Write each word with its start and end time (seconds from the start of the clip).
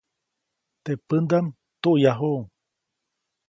Teʼ 0.83 0.99
pändaʼm 1.07 1.45
tuʼyajuʼuŋ. 1.81 2.39